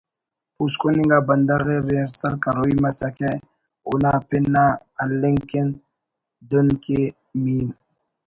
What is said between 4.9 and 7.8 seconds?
ہلنگ کن دن کہ میم